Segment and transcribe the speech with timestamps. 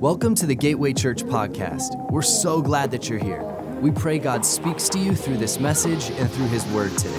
[0.00, 2.10] Welcome to the Gateway Church podcast.
[2.10, 3.42] We're so glad that you're here.
[3.80, 7.16] We pray God speaks to you through this message and through His Word today.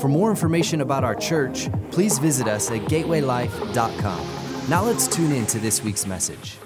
[0.00, 4.68] For more information about our church, please visit us at gatewaylife.com.
[4.68, 6.56] Now let's tune in to this week's message.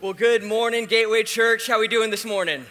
[0.00, 1.66] Well, good morning, Gateway Church.
[1.66, 2.64] How are we doing this morning?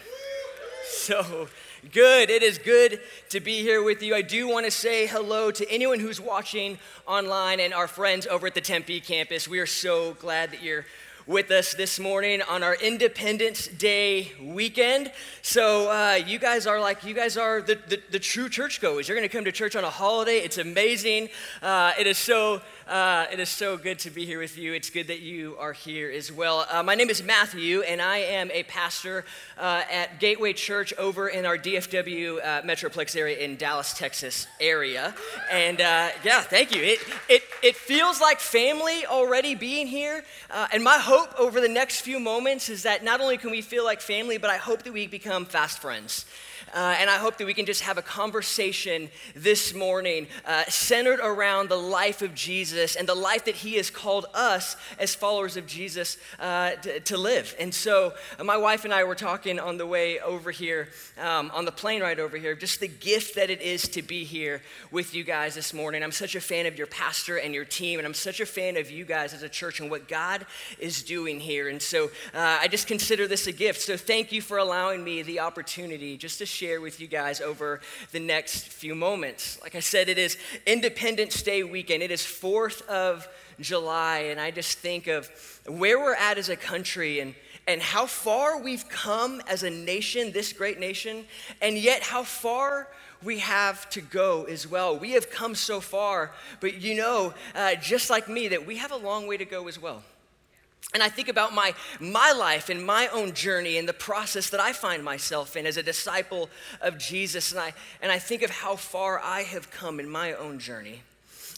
[0.87, 1.47] So
[1.91, 2.31] good.
[2.31, 4.15] It is good to be here with you.
[4.15, 8.47] I do want to say hello to anyone who's watching online and our friends over
[8.47, 9.47] at the Tempe campus.
[9.47, 10.87] We are so glad that you're
[11.29, 15.11] with us this morning on our Independence Day weekend.
[15.43, 19.07] So, uh, you guys are like, you guys are the, the, the true churchgoers.
[19.07, 20.37] You're going to come to church on a holiday.
[20.39, 21.29] It's amazing.
[21.61, 24.73] Uh, it is so uh, it is so good to be here with you.
[24.73, 26.65] It's good that you are here as well.
[26.67, 29.25] Uh, my name is Matthew, and I am a pastor
[29.59, 35.13] uh, at Gateway Church over in our DFW uh, Metroplex area in Dallas, Texas area.
[35.51, 36.81] And uh, yeah, thank you.
[36.81, 40.23] It, it, it feels like family already being here.
[40.49, 43.61] Uh, and my hope over the next few moments is that not only can we
[43.61, 46.25] feel like family, but I hope that we become fast friends.
[46.73, 51.19] Uh, and I hope that we can just have a conversation this morning uh, centered
[51.19, 55.57] around the life of Jesus and the life that He has called us as followers
[55.57, 57.55] of Jesus uh, to, to, live.
[57.59, 61.51] And so, uh, my wife and I were talking on the way over here, um,
[61.53, 64.61] on the plane ride over here, just the gift that it is to be here
[64.91, 66.03] with you guys this morning.
[66.03, 68.77] I'm such a fan of your pastor and your team, and I'm such a fan
[68.77, 70.45] of you guys as a church and what God
[70.77, 71.69] is doing here.
[71.69, 73.81] And so, uh, I just consider this a gift.
[73.81, 77.79] So, thank you for allowing me the opportunity just to share with you guys over
[78.11, 79.57] the next few moments.
[79.61, 83.25] Like I said, it is Independence Day weekend, it is 4th of
[83.61, 85.29] July, and I just think of
[85.69, 87.33] where we're at as a country and
[87.65, 91.23] and how far we've come as a nation, this great nation,
[91.61, 92.87] and yet how far
[93.23, 94.97] we have to go as well.
[94.97, 98.91] We have come so far, but you know, uh, just like me, that we have
[98.91, 100.03] a long way to go as well.
[100.93, 104.59] And I think about my, my life and my own journey and the process that
[104.59, 106.49] I find myself in as a disciple
[106.81, 107.51] of Jesus.
[107.51, 111.01] And I, and I think of how far I have come in my own journey,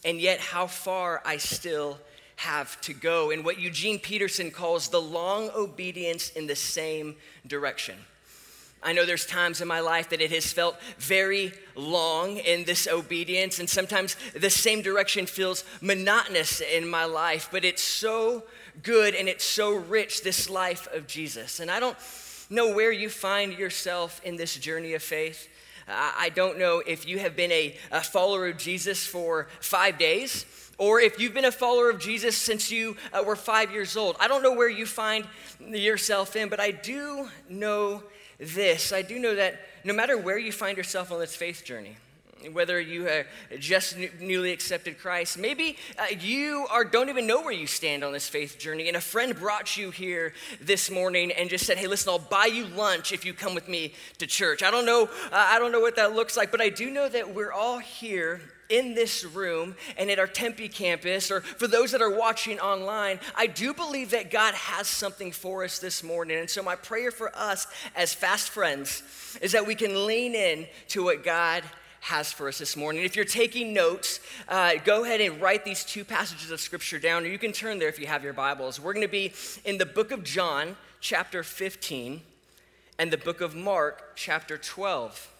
[0.04, 1.98] and yet how far I still
[2.38, 7.16] have to go in what Eugene Peterson calls the long obedience in the same
[7.48, 7.96] direction.
[8.84, 12.88] I know there's times in my life that it has felt very long in this
[12.88, 18.44] obedience, and sometimes the same direction feels monotonous in my life, but it's so
[18.84, 21.60] good and it's so rich, this life of Jesus.
[21.60, 21.98] And I don't
[22.50, 25.48] know where you find yourself in this journey of faith.
[25.88, 30.46] I don't know if you have been a, a follower of Jesus for five days
[30.78, 34.16] or if you've been a follower of Jesus since you uh, were five years old.
[34.20, 35.28] I don't know where you find
[35.60, 38.02] yourself in, but I do know
[38.40, 38.92] this.
[38.92, 41.98] I do know that no matter where you find yourself on this faith journey,
[42.54, 43.28] whether you have
[43.60, 48.14] just newly accepted Christ, maybe uh, you are, don't even know where you stand on
[48.14, 51.88] this faith journey, and a friend brought you here this morning and just said, "Hey,
[51.88, 55.04] listen, I'll buy you lunch if you come with me to church." I don't know,
[55.04, 57.80] uh, I don't know what that looks like, but I do know that we're all
[57.80, 58.42] here
[58.72, 63.20] in this room and at our Tempe campus, or for those that are watching online,
[63.36, 66.40] I do believe that God has something for us this morning.
[66.40, 69.04] And so, my prayer for us as fast friends
[69.42, 71.64] is that we can lean in to what God
[72.02, 73.04] has for us this morning.
[73.04, 77.24] If you're taking notes, uh, go ahead and write these two passages of scripture down,
[77.24, 78.80] or you can turn there if you have your Bibles.
[78.80, 79.34] We're going to be
[79.66, 82.22] in the book of John, chapter 15,
[82.98, 85.31] and the book of Mark, chapter 12.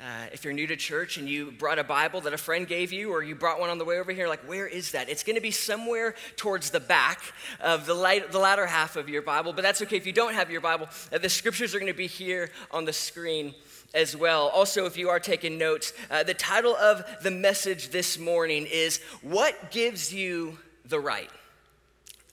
[0.00, 2.92] Uh, if you're new to church and you brought a Bible that a friend gave
[2.92, 5.08] you, or you brought one on the way over here, like, where is that?
[5.08, 7.20] It's going to be somewhere towards the back
[7.60, 10.34] of the, light, the latter half of your Bible, but that's okay if you don't
[10.34, 10.88] have your Bible.
[11.12, 13.54] Uh, the scriptures are going to be here on the screen
[13.94, 14.48] as well.
[14.48, 19.00] Also, if you are taking notes, uh, the title of the message this morning is
[19.22, 21.30] What Gives You the Right?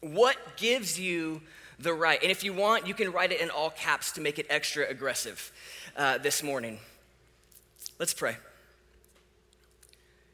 [0.01, 1.41] What gives you
[1.77, 2.19] the right?
[2.23, 4.87] And if you want, you can write it in all caps to make it extra
[4.87, 5.51] aggressive
[5.95, 6.79] uh, this morning.
[8.01, 8.35] Let's pray.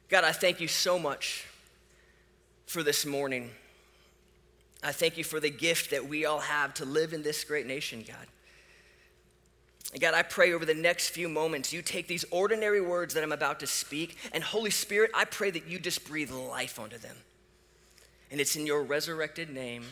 [0.07, 1.45] God, I thank you so much
[2.65, 3.51] for this morning.
[4.81, 7.67] I thank you for the gift that we all have to live in this great
[7.67, 8.25] nation, God.
[9.99, 13.33] God, I pray over the next few moments, you take these ordinary words that I'm
[13.33, 17.17] about to speak, and Holy Spirit, I pray that you just breathe life onto them.
[18.31, 19.83] And it's in your resurrected name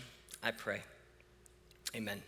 [0.41, 0.79] I pray.
[1.93, 2.21] Amen.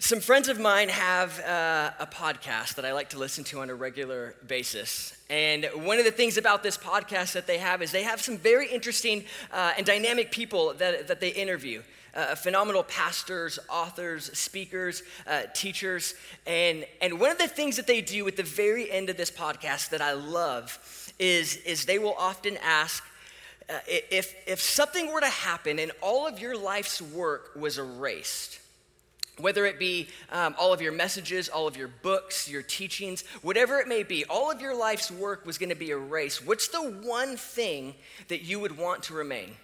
[0.00, 3.68] Some friends of mine have uh, a podcast that I like to listen to on
[3.68, 5.12] a regular basis.
[5.28, 8.38] And one of the things about this podcast that they have is they have some
[8.38, 11.82] very interesting uh, and dynamic people that, that they interview
[12.14, 16.14] uh, phenomenal pastors, authors, speakers, uh, teachers.
[16.46, 19.32] And, and one of the things that they do at the very end of this
[19.32, 23.02] podcast that I love is, is they will often ask,
[23.68, 28.60] uh, if, if something were to happen and all of your life's work was erased,
[29.38, 33.78] whether it be um, all of your messages, all of your books, your teachings, whatever
[33.78, 36.46] it may be, all of your life's work was going to be erased.
[36.46, 37.94] What's the one thing
[38.28, 39.54] that you would want to remain?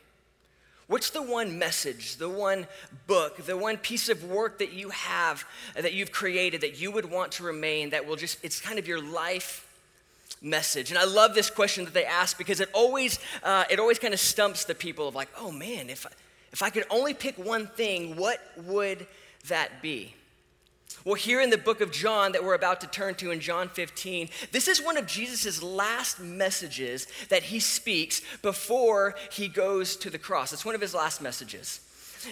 [0.87, 2.67] What's the one message, the one
[3.07, 5.45] book, the one piece of work that you have,
[5.77, 8.79] uh, that you've created, that you would want to remain, that will just, it's kind
[8.79, 9.67] of your life
[10.43, 10.91] message?
[10.91, 14.13] And I love this question that they ask because it always, uh, it always kind
[14.13, 16.11] of stumps the people of like, oh man, if, I,
[16.53, 19.07] if I could only pick one thing, what would
[19.49, 20.15] that be?
[21.05, 23.69] Well, here in the book of John that we're about to turn to in John
[23.69, 30.09] 15, this is one of Jesus' last messages that he speaks before he goes to
[30.09, 30.53] the cross.
[30.53, 31.81] It's one of his last messages.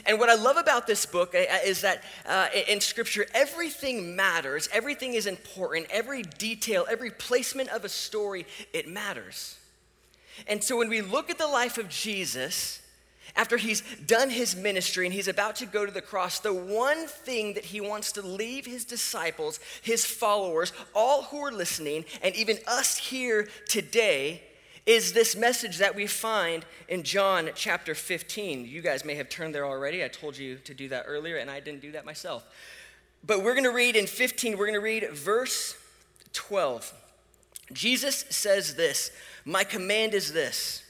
[0.06, 4.16] And what I love about this book uh, uh, is that uh, in Scripture, everything
[4.16, 9.58] matters, everything is important, every detail, every placement of a story, it matters.
[10.46, 12.80] And so when we look at the life of Jesus,
[13.34, 17.06] after he's done his ministry and he's about to go to the cross, the one
[17.06, 22.34] thing that he wants to leave his disciples, his followers, all who are listening, and
[22.34, 24.43] even us here today,
[24.84, 28.67] is this message that we find in John chapter 15.
[28.67, 30.05] You guys may have turned there already.
[30.05, 32.44] I told you to do that earlier, and I didn't do that myself.
[33.25, 35.76] But we're going to read in 15, we're going to read verse
[36.32, 36.93] 12.
[37.73, 39.11] Jesus says this
[39.44, 40.82] My command is this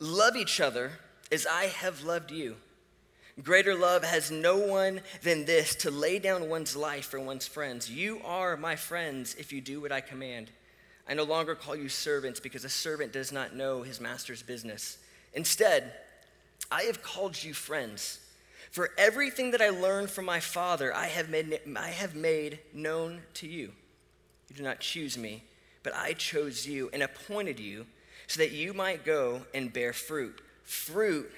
[0.00, 0.92] love each other
[1.30, 2.56] as I have loved you.
[3.42, 7.88] Greater love has no one than this to lay down one's life for one's friends.
[7.88, 10.50] You are my friends if you do what I command.
[11.08, 14.98] I no longer call you servants because a servant does not know his master's business.
[15.34, 15.92] Instead,
[16.70, 18.18] I have called you friends.
[18.72, 23.22] For everything that I learned from my Father, I have made, I have made known
[23.34, 23.72] to you.
[24.48, 25.44] You do not choose me,
[25.82, 27.86] but I chose you and appointed you
[28.26, 31.30] so that you might go and bear fruit fruit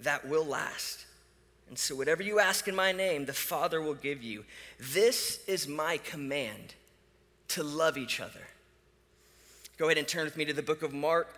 [0.00, 1.04] that will last.
[1.68, 4.44] And so, whatever you ask in my name, the Father will give you.
[4.80, 6.74] This is my command
[7.48, 8.40] to love each other.
[9.76, 11.28] Go ahead and turn with me to the book of Mark,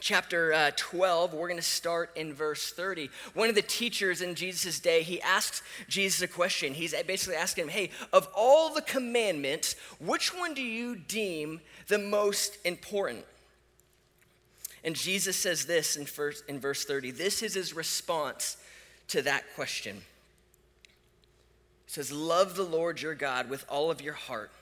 [0.00, 1.32] chapter uh, 12.
[1.32, 3.08] We're going to start in verse 30.
[3.34, 6.74] One of the teachers in Jesus' day, he asks Jesus a question.
[6.74, 11.98] He's basically asking him, Hey, of all the commandments, which one do you deem the
[11.98, 13.24] most important?
[14.84, 17.10] And Jesus says this in, first, in verse 30.
[17.12, 18.58] This is his response
[19.08, 20.02] to that question.
[21.86, 24.52] He says, Love the Lord your God with all of your heart,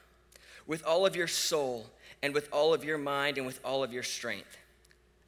[0.66, 1.86] with all of your soul,
[2.22, 4.56] and with all of your mind, and with all of your strength.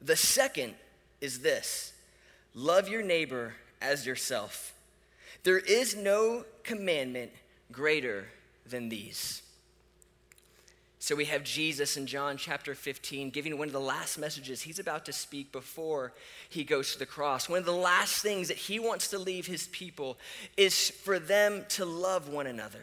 [0.01, 0.75] The second
[1.19, 1.93] is this
[2.53, 4.73] love your neighbor as yourself.
[5.43, 7.31] There is no commandment
[7.71, 8.27] greater
[8.65, 9.41] than these.
[11.05, 14.79] So we have Jesus in John chapter 15 giving one of the last messages he's
[14.79, 16.13] about to speak before
[16.49, 17.47] he goes to the cross.
[17.47, 20.17] One of the last things that he wants to leave his people
[20.57, 22.81] is for them to love one another.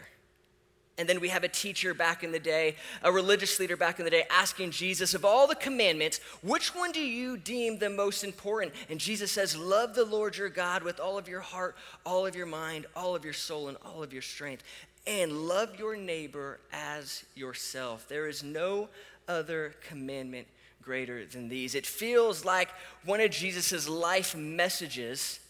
[0.99, 4.05] And then we have a teacher back in the day, a religious leader back in
[4.05, 8.23] the day, asking Jesus, of all the commandments, which one do you deem the most
[8.23, 8.73] important?
[8.89, 11.75] And Jesus says, Love the Lord your God with all of your heart,
[12.07, 14.63] all of your mind, all of your soul, and all of your strength
[15.07, 18.09] and love your neighbor as yourself.
[18.09, 18.89] There is no
[19.29, 20.47] other commandment
[20.83, 21.75] greater than these.
[21.75, 22.69] It feels like
[23.05, 25.41] one of Jesus' life messages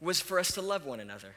[0.00, 1.34] was for us to love one another,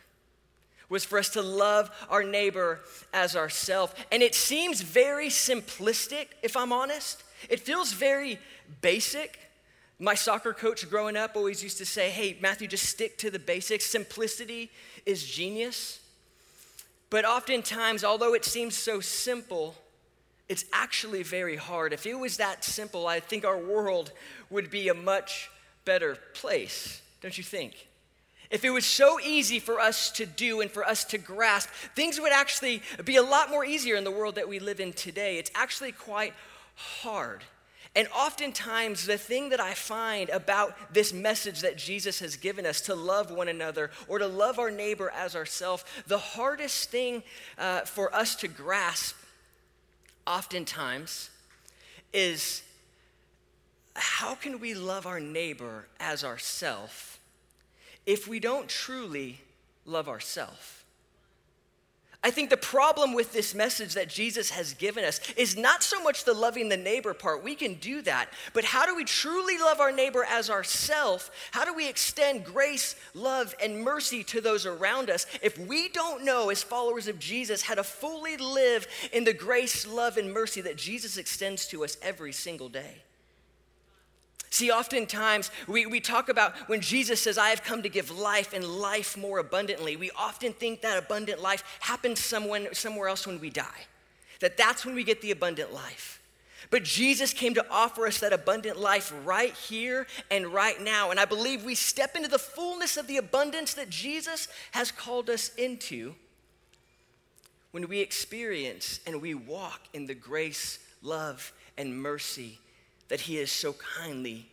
[0.90, 2.80] was for us to love our neighbor
[3.14, 3.94] as ourself.
[4.12, 7.24] And it seems very simplistic, if I'm honest.
[7.50, 8.40] It feels very
[8.82, 9.40] basic.
[10.00, 13.40] My soccer coach growing up always used to say, hey, Matthew, just stick to the
[13.40, 13.86] basics.
[13.86, 14.72] Simplicity
[15.06, 16.00] is genius.
[17.14, 19.76] But oftentimes, although it seems so simple,
[20.50, 21.94] it's actually very hard.
[21.94, 24.12] If it was that simple, I think our world
[24.50, 25.52] would be a much
[25.86, 27.88] better place, don't you think?
[28.50, 32.20] If it was so easy for us to do and for us to grasp, things
[32.20, 35.38] would actually be a lot more easier in the world that we live in today.
[35.38, 36.34] It's actually quite
[36.74, 37.44] hard.
[37.96, 42.82] And oftentimes, the thing that I find about this message that Jesus has given us
[42.82, 47.22] to love one another or to love our neighbor as ourselves, the hardest thing
[47.58, 49.16] uh, for us to grasp,
[50.26, 51.30] oftentimes,
[52.12, 52.64] is
[53.96, 57.20] how can we love our neighbor as ourself
[58.08, 59.40] if we don't truly
[59.86, 60.83] love ourselves?
[62.26, 66.02] I think the problem with this message that Jesus has given us is not so
[66.02, 69.58] much the loving the neighbor part, we can do that, but how do we truly
[69.58, 71.32] love our neighbor as ourself?
[71.52, 76.24] How do we extend grace, love, and mercy to those around us if we don't
[76.24, 80.62] know, as followers of Jesus, how to fully live in the grace, love, and mercy
[80.62, 83.04] that Jesus extends to us every single day?
[84.54, 88.54] See, oftentimes we, we talk about when Jesus says, I have come to give life
[88.54, 89.96] and life more abundantly.
[89.96, 93.88] We often think that abundant life happens someone, somewhere else when we die,
[94.42, 96.22] that that's when we get the abundant life.
[96.70, 101.10] But Jesus came to offer us that abundant life right here and right now.
[101.10, 105.32] And I believe we step into the fullness of the abundance that Jesus has called
[105.32, 106.14] us into
[107.72, 112.60] when we experience and we walk in the grace, love, and mercy
[113.14, 114.48] that He has so kindly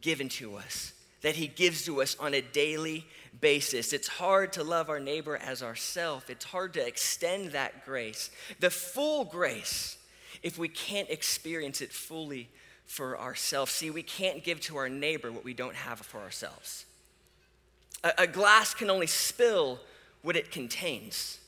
[0.00, 3.04] given to us, that He gives to us on a daily
[3.38, 3.92] basis.
[3.92, 6.30] It's hard to love our neighbor as ourself.
[6.30, 8.30] It's hard to extend that grace,
[8.60, 9.98] the full grace,
[10.42, 12.48] if we can't experience it fully
[12.86, 13.72] for ourselves.
[13.72, 16.86] See, we can't give to our neighbor what we don't have for ourselves.
[18.02, 19.80] A, a glass can only spill
[20.22, 21.40] what it contains.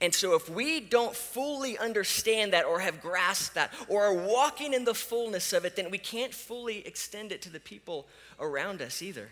[0.00, 4.74] And so, if we don't fully understand that or have grasped that or are walking
[4.74, 8.06] in the fullness of it, then we can't fully extend it to the people
[8.40, 9.30] around us either.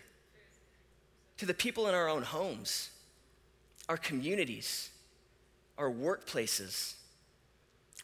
[1.37, 2.91] To the people in our own homes,
[3.89, 4.91] our communities,
[5.77, 6.93] our workplaces,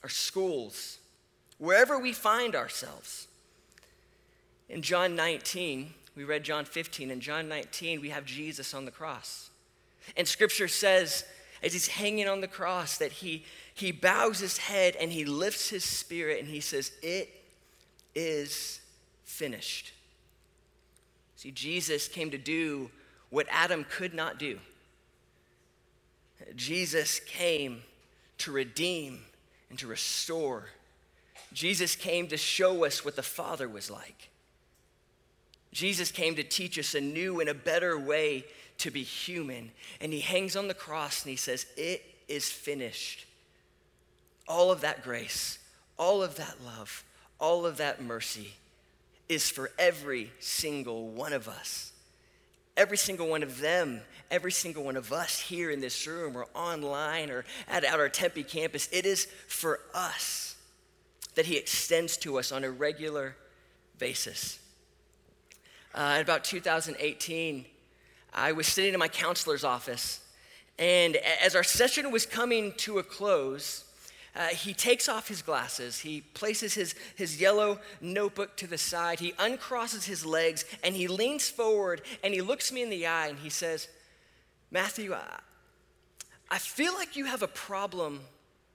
[0.03, 0.97] our schools,
[1.57, 3.27] wherever we find ourselves.
[4.69, 7.11] In John 19, we read John 15.
[7.11, 9.49] In John 19, we have Jesus on the cross.
[10.15, 11.23] And scripture says,
[11.63, 15.69] as he's hanging on the cross that he, he bows his head and he lifts
[15.69, 17.29] his spirit and he says, It
[18.15, 18.79] is
[19.23, 19.93] finished.
[21.35, 22.89] See, Jesus came to do
[23.29, 24.59] what Adam could not do.
[26.55, 27.83] Jesus came
[28.39, 29.19] to redeem
[29.69, 30.65] and to restore.
[31.53, 34.29] Jesus came to show us what the Father was like.
[35.71, 38.45] Jesus came to teach us a new and a better way
[38.79, 39.71] to be human.
[40.01, 43.25] And he hangs on the cross and he says, It is finished.
[44.47, 45.59] All of that grace,
[45.97, 47.03] all of that love,
[47.39, 48.53] all of that mercy
[49.27, 51.91] is for every single one of us.
[52.77, 56.47] Every single one of them, every single one of us here in this room or
[56.53, 60.55] online or at, at our Tempe campus, it is for us
[61.35, 63.35] that he extends to us on a regular
[63.97, 64.59] basis.
[65.93, 67.65] Uh, in about 2018,
[68.33, 70.21] I was sitting in my counselor's office,
[70.79, 73.83] and as our session was coming to a close,
[74.37, 75.99] uh, he takes off his glasses.
[75.99, 79.19] He places his, his yellow notebook to the side.
[79.19, 83.27] He uncrosses his legs and he leans forward and he looks me in the eye
[83.27, 83.87] and he says,
[84.69, 85.39] Matthew, I,
[86.51, 88.21] I feel like you have a problem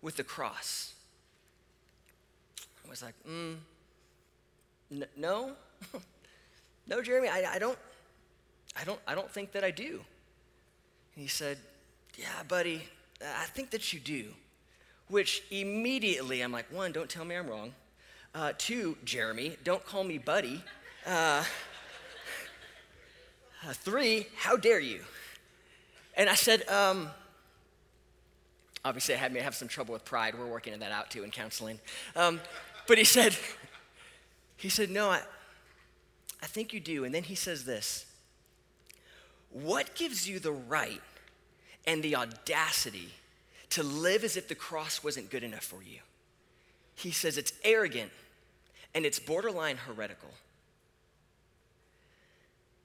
[0.00, 0.94] with the cross.
[2.84, 3.54] I was like, mm,
[4.90, 5.52] n- no,
[6.88, 7.78] no, Jeremy, I, I don't,
[8.78, 10.00] I don't, I don't think that I do.
[11.14, 11.58] And he said,
[12.16, 12.82] Yeah, buddy,
[13.20, 14.26] I think that you do.
[15.08, 17.74] Which immediately I'm like, one, don't tell me I'm wrong.
[18.34, 20.64] Uh, two, Jeremy, don't call me buddy.
[21.06, 21.44] Uh,
[23.66, 25.00] uh, three, how dare you?
[26.14, 27.10] And I said, um,
[28.84, 30.34] obviously, I had me have some trouble with pride.
[30.38, 31.78] We're working that out too in counseling.
[32.16, 32.40] Um,
[32.86, 33.36] but he said,
[34.56, 35.20] he said, no, I,
[36.42, 37.04] I think you do.
[37.04, 38.06] And then he says this
[39.52, 41.00] what gives you the right
[41.86, 43.08] and the audacity
[43.70, 45.98] to live as if the cross wasn't good enough for you?
[46.94, 48.10] He says it's arrogant
[48.94, 50.30] and it's borderline heretical.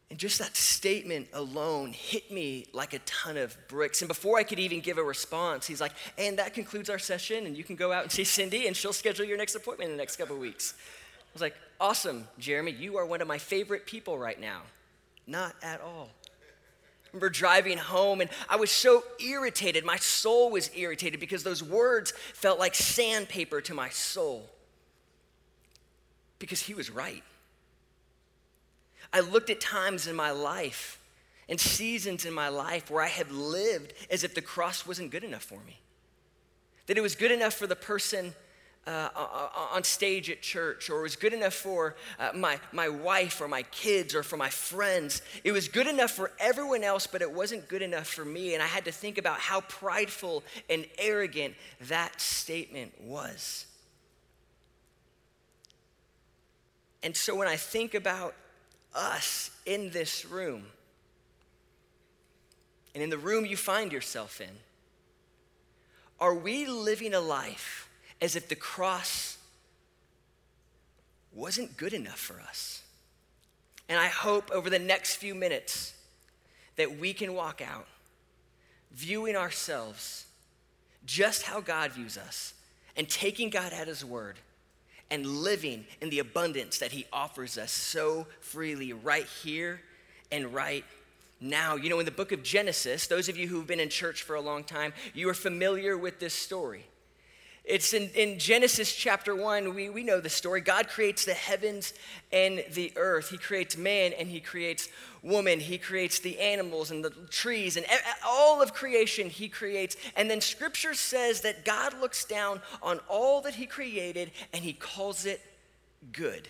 [0.10, 4.02] And just that statement alone hit me like a ton of bricks.
[4.02, 7.46] And before I could even give a response, he's like, and that concludes our session,
[7.46, 9.98] and you can go out and see Cindy, and she'll schedule your next appointment in
[9.98, 10.76] the next couple weeks.
[10.78, 14.62] I was like, awesome, Jeremy, you are one of my favorite people right now.
[15.28, 16.10] Not at all
[17.12, 19.86] remember driving home and I was so irritated.
[19.86, 24.50] My soul was irritated because those words felt like sandpaper to my soul.
[26.40, 27.24] Because he was right.
[29.12, 31.00] I looked at times in my life
[31.50, 35.24] and seasons in my life where I had lived as if the cross wasn't good
[35.24, 35.80] enough for me.
[36.88, 38.34] That it was good enough for the person
[38.88, 39.10] uh,
[39.74, 43.64] on stage at church, or was good enough for uh, my, my wife or my
[43.64, 45.22] kids or for my friends.
[45.44, 48.54] It was good enough for everyone else, but it wasn't good enough for me.
[48.54, 53.66] And I had to think about how prideful and arrogant that statement was.
[57.04, 58.36] And so when I think about
[58.96, 60.64] us in this room,
[62.96, 64.50] and in the room you find yourself in,
[66.20, 67.87] are we living a life?
[68.22, 69.38] As if the cross
[71.34, 72.82] wasn't good enough for us.
[73.90, 75.94] And I hope over the next few minutes
[76.76, 77.88] that we can walk out
[78.92, 80.26] viewing ourselves
[81.06, 82.54] just how God views us
[82.96, 84.38] and taking God at His word
[85.10, 89.82] and living in the abundance that He offers us so freely right here
[90.32, 90.84] and right
[91.40, 91.76] now.
[91.76, 94.36] You know, in the book of Genesis, those of you who've been in church for
[94.36, 96.86] a long time, you are familiar with this story.
[97.68, 100.62] It's in, in Genesis chapter 1, we, we know the story.
[100.62, 101.94] God creates the heavens
[102.32, 103.30] and the earth.
[103.30, 104.88] He creates man and he creates
[105.22, 105.60] woman.
[105.60, 107.86] He creates the animals and the trees and
[108.26, 109.98] all of creation he creates.
[110.16, 114.72] And then scripture says that God looks down on all that he created and he
[114.72, 115.42] calls it
[116.14, 116.48] good.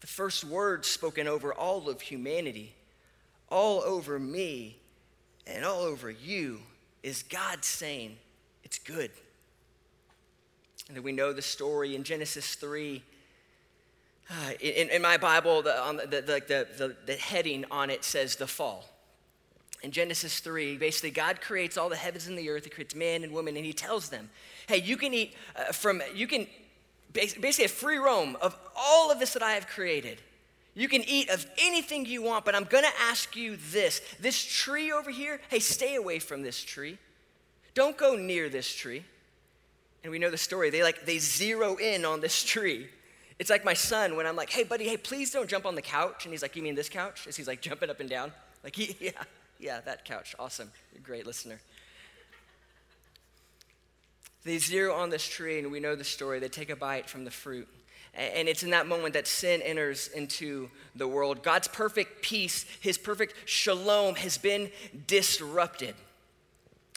[0.00, 2.74] The first word spoken over all of humanity,
[3.50, 4.78] all over me,
[5.46, 6.60] and all over you
[7.02, 8.16] is God saying,
[8.64, 9.10] It's good.
[10.88, 13.02] And we know the story in Genesis 3.
[14.28, 18.36] Uh, in, in, my Bible, the, on the, the, the, the, heading on it says
[18.36, 18.88] the fall.
[19.82, 22.64] In Genesis 3, basically, God creates all the heavens and the earth.
[22.64, 24.30] He creates man and woman, and He tells them,
[24.68, 26.46] hey, you can eat uh, from, you can
[27.12, 30.20] basically a free roam of all of this that I have created.
[30.74, 34.92] You can eat of anything you want, but I'm gonna ask you this this tree
[34.92, 36.98] over here, hey, stay away from this tree.
[37.74, 39.04] Don't go near this tree.
[40.06, 40.70] And we know the story.
[40.70, 42.86] They like they zero in on this tree.
[43.40, 45.82] It's like my son when I'm like, "Hey, buddy, hey, please don't jump on the
[45.82, 48.30] couch." And he's like, "You mean this couch?" As he's like jumping up and down.
[48.62, 49.10] Like, yeah,
[49.58, 50.36] yeah, that couch.
[50.38, 50.70] Awesome.
[50.92, 51.58] You're a great listener.
[54.44, 56.38] They zero on this tree, and we know the story.
[56.38, 57.66] They take a bite from the fruit.
[58.14, 61.42] And it's in that moment that sin enters into the world.
[61.42, 64.70] God's perfect peace, his perfect shalom, has been
[65.08, 65.96] disrupted.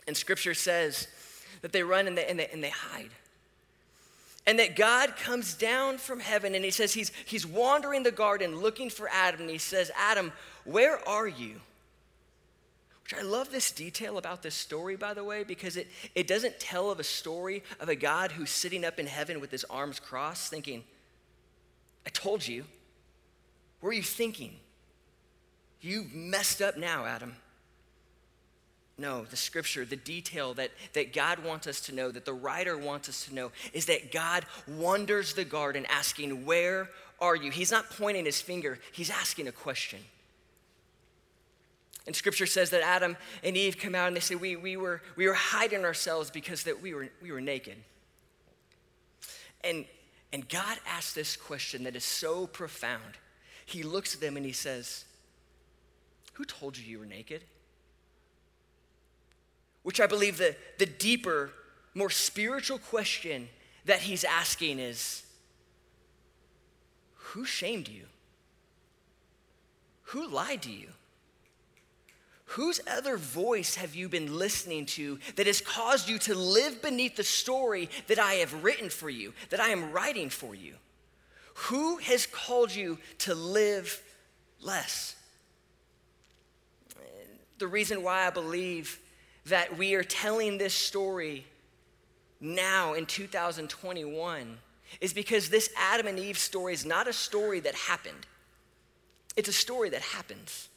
[0.06, 1.08] And scripture says
[1.62, 3.10] that they run and they, and they, and they hide.
[4.48, 8.60] And that God comes down from heaven and he says he's, he's wandering the garden
[8.60, 9.42] looking for Adam.
[9.42, 10.32] And he says, Adam,
[10.66, 11.62] where are you?
[13.04, 16.60] Which I love this detail about this story, by the way, because it, it doesn't
[16.60, 20.00] tell of a story of a God who's sitting up in heaven with his arms
[20.00, 20.84] crossed, thinking,
[22.06, 22.66] I told you.
[23.82, 24.56] What are you thinking?
[25.82, 27.36] You've messed up now, Adam.
[29.00, 32.77] No, the scripture, the detail that, that God wants us to know, that the writer
[32.77, 36.90] wants us to know, is that God wanders the garden asking, Where
[37.22, 37.50] are you?
[37.50, 40.00] He's not pointing his finger, he's asking a question.
[42.07, 45.01] And scripture says that Adam and Eve come out and they say, We, we, were,
[45.16, 47.77] we were hiding ourselves because that we, were, we were naked.
[49.64, 49.85] And,
[50.33, 53.16] and God asks this question that is so profound.
[53.66, 55.05] He looks at them and he says,
[56.33, 57.44] Who told you you were naked?
[59.83, 61.51] Which I believe the, the deeper,
[61.94, 63.50] more spiritual question
[63.85, 65.24] that he's asking is
[67.15, 68.05] who shamed you?
[70.03, 70.89] Who lied to you?
[72.53, 77.15] Whose other voice have you been listening to that has caused you to live beneath
[77.15, 80.74] the story that I have written for you, that I am writing for you?
[81.53, 84.01] Who has called you to live
[84.61, 85.15] less?
[87.59, 89.00] The reason why I believe
[89.46, 91.46] that we are telling this story
[92.40, 94.58] now in 2021
[95.02, 98.28] is because this Adam and Eve story is not a story that happened,
[99.36, 100.70] it's a story that happens.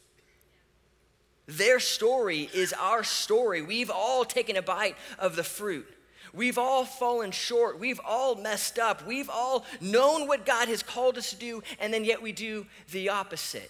[1.45, 3.61] Their story is our story.
[3.61, 5.85] We've all taken a bite of the fruit.
[6.33, 7.79] We've all fallen short.
[7.79, 9.05] We've all messed up.
[9.05, 12.65] We've all known what God has called us to do, and then yet we do
[12.91, 13.69] the opposite.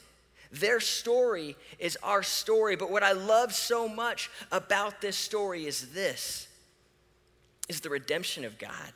[0.53, 2.75] Their story is our story.
[2.75, 6.47] But what I love so much about this story is this
[7.67, 8.93] is the redemption of God.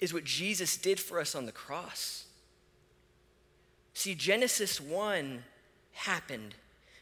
[0.00, 2.24] Is what Jesus did for us on the cross.
[3.94, 5.42] See, Genesis 1
[5.92, 6.54] happened.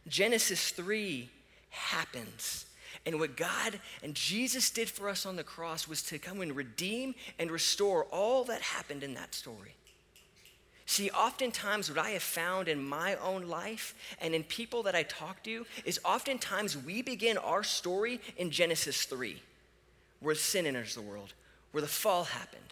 [0.09, 1.29] Genesis 3
[1.71, 2.67] happens.
[3.05, 6.57] And what God and Jesus did for us on the cross was to come and
[6.57, 9.75] redeem and restore all that happened in that story.
[10.89, 15.03] See, oftentimes, what I have found in my own life and in people that I
[15.03, 19.43] talk to is oftentimes we begin our story in Genesis 3,
[20.21, 21.35] where sin enters the world,
[21.73, 22.63] where the fall happened.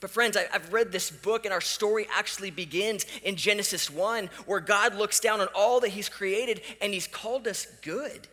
[0.00, 4.60] But, friends, I've read this book, and our story actually begins in Genesis 1, where
[4.60, 8.26] God looks down on all that He's created and He's called us good.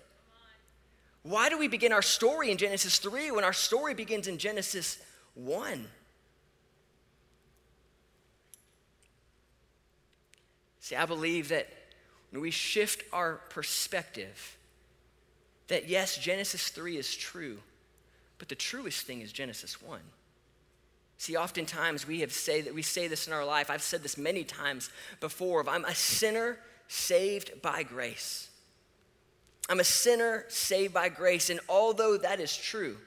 [1.23, 4.99] Why do we begin our story in Genesis 3 when our story begins in Genesis
[5.35, 5.85] 1?
[10.83, 11.69] See, I believe that
[12.31, 14.57] when we shift our perspective,
[15.69, 17.59] that yes, Genesis 3 is true,
[18.37, 20.01] but the truest thing is Genesis 1.
[21.19, 23.69] See, oftentimes we have say that we say this in our life.
[23.69, 24.89] I've said this many times
[25.21, 25.61] before.
[25.61, 26.57] Of I'm a sinner
[26.89, 28.49] saved by grace.
[29.69, 32.97] I'm a sinner saved by grace, and although that is true,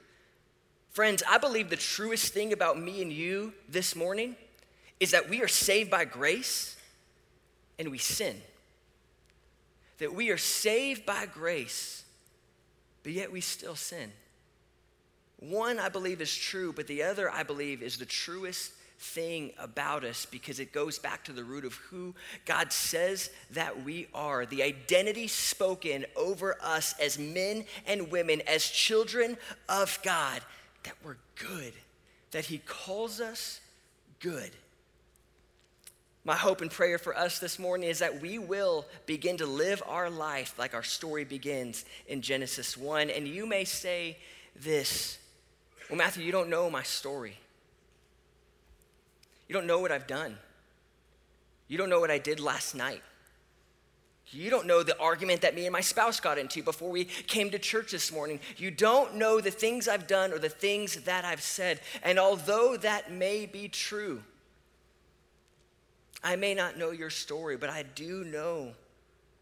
[0.89, 4.35] Friends, I believe the truest thing about me and you this morning
[4.99, 6.75] is that we are saved by grace
[7.79, 8.41] and we sin.
[9.99, 12.03] That we are saved by grace,
[13.03, 14.11] but yet we still sin.
[15.39, 20.03] One, I believe, is true, but the other, I believe, is the truest thing about
[20.03, 24.45] us because it goes back to the root of who God says that we are.
[24.45, 29.37] The identity spoken over us as men and women, as children
[29.69, 30.41] of God,
[30.83, 31.73] that we're good,
[32.31, 33.61] that He calls us
[34.19, 34.51] good.
[36.27, 39.81] My hope and prayer for us this morning is that we will begin to live
[39.87, 43.09] our life like our story begins in Genesis 1.
[43.09, 44.17] And you may say
[44.53, 45.19] this
[45.89, 47.37] Well, Matthew, you don't know my story.
[49.47, 50.37] You don't know what I've done.
[51.69, 53.03] You don't know what I did last night.
[54.31, 57.51] You don't know the argument that me and my spouse got into before we came
[57.51, 58.41] to church this morning.
[58.57, 61.79] You don't know the things I've done or the things that I've said.
[62.03, 64.23] And although that may be true,
[66.23, 68.73] I may not know your story, but I do know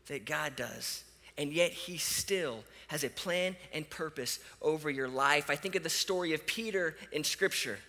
[0.07, 1.03] that God does.
[1.37, 5.49] And yet, He still has a plan and purpose over your life.
[5.49, 7.79] I think of the story of Peter in Scripture.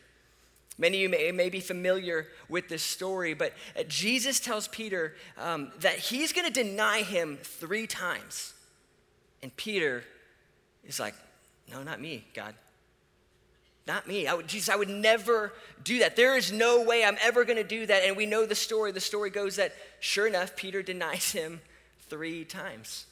[0.79, 5.15] Many of you may, may be familiar with this story, but uh, Jesus tells Peter
[5.39, 8.53] um, that he's going to deny him three times.
[9.43, 10.05] And Peter
[10.85, 11.15] is like,
[11.71, 12.55] No, not me, God.
[13.87, 14.27] Not me.
[14.27, 15.53] I would, Jesus, I would never
[15.85, 16.17] do that.
[16.17, 18.03] There is no way I'm ever going to do that.
[18.05, 18.91] And we know the story.
[18.91, 21.61] The story goes that, sure enough, Peter denies him
[22.09, 23.07] three times.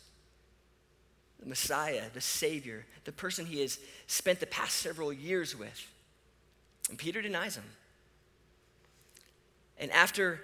[1.38, 5.88] The Messiah, the Savior, the person he has spent the past several years with.
[6.90, 7.64] And Peter denies him.
[9.78, 10.40] And after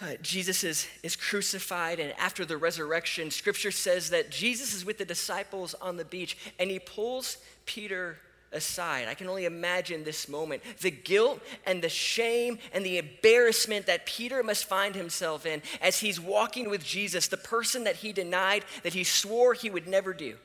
[0.00, 4.98] uh, Jesus is, is crucified and after the resurrection, scripture says that Jesus is with
[4.98, 8.18] the disciples on the beach and he pulls Peter
[8.54, 9.08] aside.
[9.08, 14.06] I can only imagine this moment the guilt and the shame and the embarrassment that
[14.06, 18.64] Peter must find himself in as he's walking with Jesus, the person that he denied,
[18.82, 20.36] that he swore he would never do.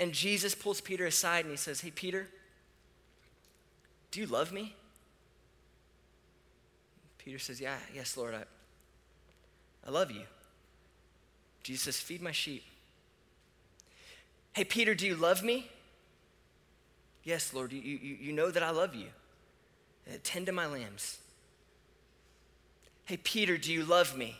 [0.00, 2.26] And Jesus pulls Peter aside and he says, Hey, Peter,
[4.10, 4.74] do you love me?
[7.18, 8.44] Peter says, Yeah, yes, Lord, I,
[9.86, 10.22] I love you.
[11.62, 12.64] Jesus says, Feed my sheep.
[14.52, 15.70] Hey, Peter, do you love me?
[17.24, 19.08] Yes, Lord, you, you, you know that I love you.
[20.08, 21.18] Uh, tend to my lambs.
[23.04, 24.38] Hey, Peter, do you love me?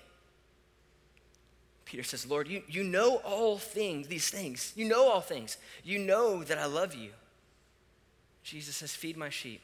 [1.84, 4.72] Peter says, Lord, you, you know all things, these things.
[4.76, 5.56] You know all things.
[5.82, 7.10] You know that I love you.
[8.44, 9.60] Jesus says, Feed my sheep.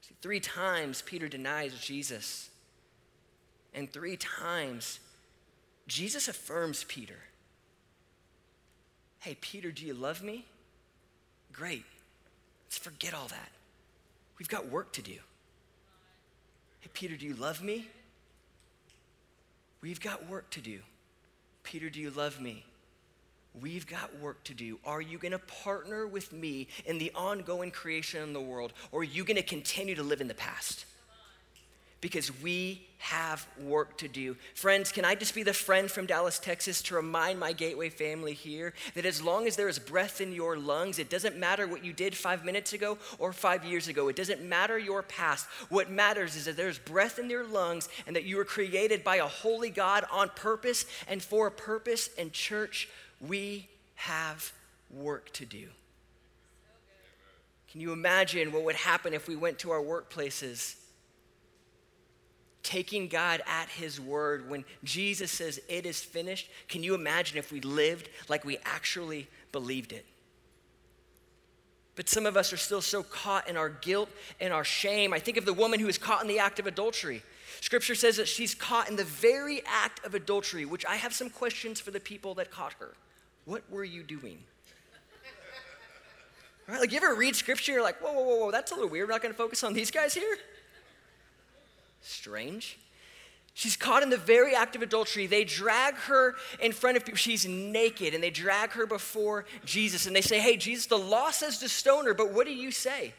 [0.00, 2.48] See, three times Peter denies Jesus.
[3.74, 5.00] And three times
[5.86, 7.18] Jesus affirms Peter.
[9.20, 10.46] Hey, Peter, do you love me?
[11.54, 11.84] Great.
[12.66, 13.50] Let's forget all that.
[14.38, 15.18] We've got work to do.
[16.80, 17.88] Hey, Peter, do you love me?
[19.80, 20.80] We've got work to do.
[21.62, 22.64] Peter, do you love me?
[23.60, 24.78] We've got work to do.
[24.84, 29.00] Are you going to partner with me in the ongoing creation in the world, or
[29.00, 30.86] are you going to continue to live in the past?
[32.04, 34.36] Because we have work to do.
[34.54, 38.34] Friends, can I just be the friend from Dallas, Texas, to remind my Gateway family
[38.34, 41.82] here that as long as there is breath in your lungs, it doesn't matter what
[41.82, 44.08] you did five minutes ago or five years ago.
[44.08, 45.46] It doesn't matter your past.
[45.70, 49.16] What matters is that there's breath in your lungs and that you were created by
[49.16, 52.10] a holy God on purpose and for a purpose.
[52.18, 52.86] And, church,
[53.18, 54.52] we have
[54.90, 55.68] work to do.
[57.72, 60.76] Can you imagine what would happen if we went to our workplaces?
[62.64, 67.52] Taking God at His word when Jesus says it is finished, can you imagine if
[67.52, 70.04] we lived like we actually believed it?
[71.94, 74.08] But some of us are still so caught in our guilt
[74.40, 75.12] and our shame.
[75.12, 77.22] I think of the woman who was caught in the act of adultery.
[77.60, 81.30] Scripture says that she's caught in the very act of adultery, which I have some
[81.30, 82.94] questions for the people that caught her.
[83.44, 84.38] What were you doing?
[86.66, 86.80] Right?
[86.80, 89.06] Like, you ever read scripture, you're like, whoa, whoa, whoa, whoa, that's a little weird.
[89.06, 90.38] We're not going to focus on these guys here?
[92.04, 92.78] Strange.
[93.54, 95.26] She's caught in the very act of adultery.
[95.26, 97.16] They drag her in front of people.
[97.16, 100.06] She's naked, and they drag her before Jesus.
[100.06, 102.70] And they say, Hey, Jesus, the law says to stone her, but what do you
[102.70, 103.14] say?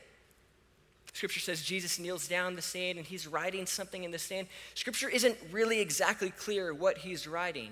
[1.13, 4.47] Scripture says Jesus kneels down in the sand and he's writing something in the sand.
[4.73, 7.71] Scripture isn't really exactly clear what he's writing.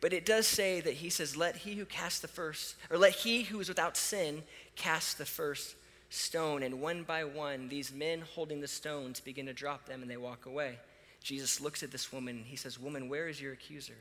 [0.00, 3.12] But it does say that he says, Let he who casts the first, or let
[3.12, 4.42] he who is without sin
[4.74, 5.76] cast the first
[6.14, 6.62] stone.
[6.62, 10.16] And one by one, these men holding the stones begin to drop them and they
[10.16, 10.78] walk away.
[11.22, 13.96] Jesus looks at this woman and he says, Woman, where is your accuser?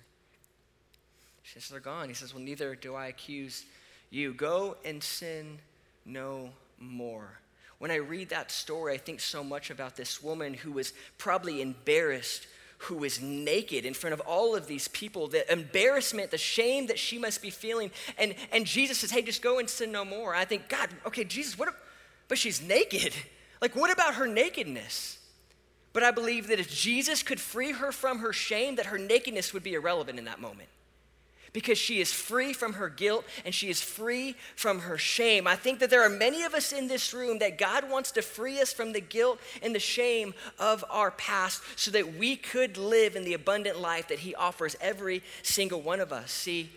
[1.41, 2.09] She says, They're gone.
[2.09, 3.65] He says, Well, neither do I accuse
[4.09, 4.33] you.
[4.33, 5.59] Go and sin
[6.05, 6.49] no
[6.79, 7.39] more.
[7.79, 11.61] When I read that story, I think so much about this woman who was probably
[11.61, 12.47] embarrassed,
[12.77, 16.99] who was naked in front of all of these people, the embarrassment, the shame that
[16.99, 17.91] she must be feeling.
[18.17, 20.35] And, and Jesus says, Hey, just go and sin no more.
[20.35, 21.73] I think, God, okay, Jesus, what?
[22.33, 23.13] But she's naked.
[23.61, 25.19] Like, what about her nakedness?
[25.93, 29.53] But I believe that if Jesus could free her from her shame, that her nakedness
[29.53, 30.67] would be irrelevant in that moment.
[31.53, 35.47] Because she is free from her guilt and she is free from her shame.
[35.47, 38.21] I think that there are many of us in this room that God wants to
[38.21, 42.75] free us from the guilt and the shame of our past so that we could
[42.77, 46.31] live in the abundant life that He offers every single one of us.
[46.31, 46.69] See,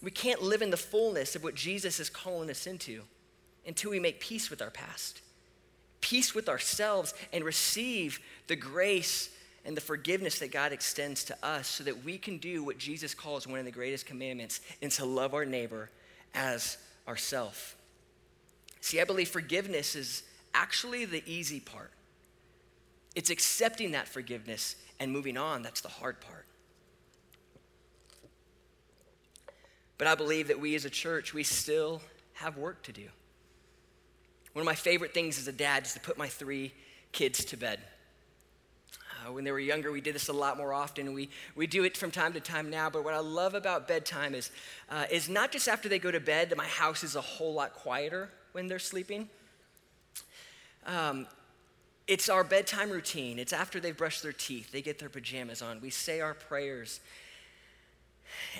[0.00, 3.02] we can't live in the fullness of what Jesus is calling us into
[3.66, 5.20] until we make peace with our past
[6.04, 9.30] peace with ourselves and receive the grace
[9.64, 13.14] and the forgiveness that God extends to us so that we can do what Jesus
[13.14, 15.88] calls one of the greatest commandments and to love our neighbor
[16.34, 16.76] as
[17.08, 17.74] ourself.
[18.82, 21.90] See, I believe forgiveness is actually the easy part.
[23.14, 26.44] It's accepting that forgiveness and moving on that's the hard part.
[29.96, 32.02] But I believe that we as a church, we still
[32.34, 33.08] have work to do.
[34.54, 36.72] One of my favorite things as a dad is to put my three
[37.12, 37.80] kids to bed.
[39.26, 41.12] Uh, when they were younger, we did this a lot more often.
[41.12, 44.32] We, we do it from time to time now, but what I love about bedtime
[44.32, 44.52] is,
[44.88, 47.74] uh, is not just after they go to bed, my house is a whole lot
[47.74, 49.28] quieter when they're sleeping.
[50.86, 51.26] Um,
[52.06, 53.40] it's our bedtime routine.
[53.40, 57.00] It's after they've brushed their teeth, they get their pajamas on, we say our prayers,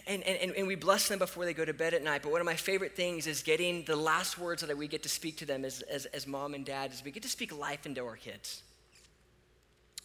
[0.06, 2.22] and, and, and we bless them before they go to bed at night.
[2.22, 5.08] But one of my favorite things is getting the last words that we get to
[5.08, 7.86] speak to them as, as, as mom and dad is we get to speak life
[7.86, 8.62] into our kids.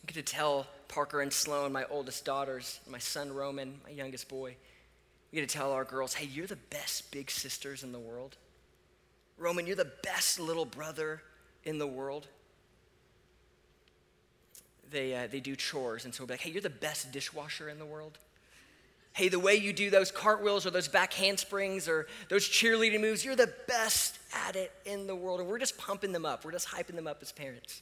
[0.03, 4.29] We get to tell Parker and Sloan, my oldest daughters, my son Roman, my youngest
[4.29, 4.55] boy,
[5.31, 8.35] we get to tell our girls, hey, you're the best big sisters in the world.
[9.37, 11.21] Roman, you're the best little brother
[11.63, 12.27] in the world.
[14.91, 17.69] They, uh, they do chores, and so we'll be like, hey, you're the best dishwasher
[17.69, 18.17] in the world.
[19.13, 23.25] Hey, the way you do those cartwheels or those back handsprings or those cheerleading moves,
[23.25, 24.17] you're the best
[24.47, 25.39] at it in the world.
[25.39, 26.45] And we're just pumping them up.
[26.45, 27.81] We're just hyping them up as parents.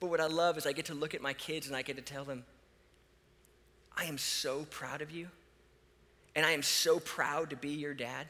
[0.00, 1.96] But what I love is I get to look at my kids and I get
[1.96, 2.44] to tell them,
[3.96, 5.28] I am so proud of you.
[6.36, 8.26] And I am so proud to be your dad.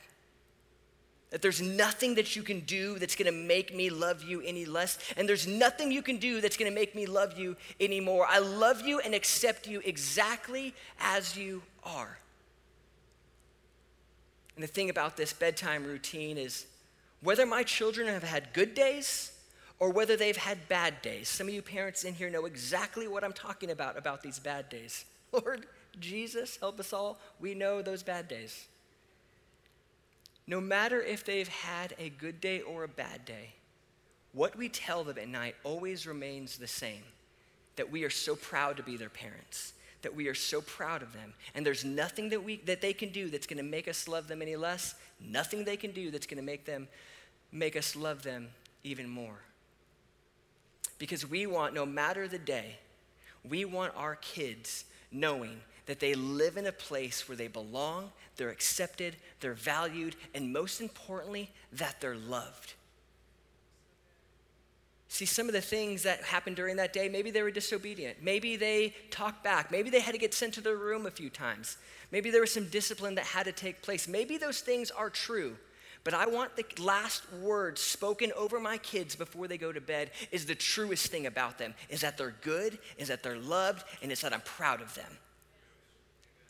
[1.30, 4.98] That there's nothing that you can do that's gonna make me love you any less,
[5.14, 8.26] and there's nothing you can do that's gonna make me love you anymore.
[8.26, 12.18] I love you and accept you exactly as you are.
[14.54, 16.66] And the thing about this bedtime routine is
[17.22, 19.32] whether my children have had good days
[19.78, 21.28] or whether they've had bad days.
[21.28, 24.68] Some of you parents in here know exactly what I'm talking about about these bad
[24.68, 25.04] days.
[25.32, 25.66] Lord
[25.98, 27.18] Jesus, help us all.
[27.40, 28.66] We know those bad days
[30.48, 33.50] no matter if they've had a good day or a bad day,
[34.32, 37.02] what we tell them at night always remains the same
[37.76, 41.12] that we are so proud to be their parents that we are so proud of
[41.12, 41.34] them.
[41.54, 44.28] And there's nothing that we that they can do that's going to make us love
[44.28, 44.94] them any less.
[45.20, 46.88] Nothing they can do that's going to make them
[47.50, 48.48] make us love them
[48.84, 49.38] even more.
[50.98, 52.78] Because we want no matter the day
[53.48, 58.50] we want our kids knowing that they live in a place where they belong, they're
[58.50, 62.74] accepted, they're valued, and most importantly, that they're loved.
[65.10, 68.18] See, some of the things that happened during that day, maybe they were disobedient.
[68.22, 69.70] Maybe they talked back.
[69.70, 71.78] Maybe they had to get sent to their room a few times.
[72.12, 74.06] Maybe there was some discipline that had to take place.
[74.06, 75.56] Maybe those things are true.
[76.04, 80.10] But I want the last words spoken over my kids before they go to bed
[80.30, 84.12] is the truest thing about them is that they're good, is that they're loved, and
[84.12, 85.18] it's that I'm proud of them.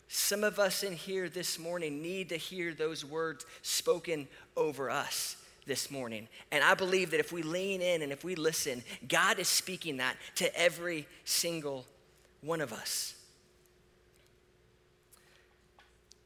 [0.09, 5.37] Some of us in here this morning need to hear those words spoken over us
[5.69, 6.27] this morning.
[6.51, 9.97] And I believe that if we lean in and if we listen, God is speaking
[9.97, 11.85] that to every single
[12.41, 13.15] one of us.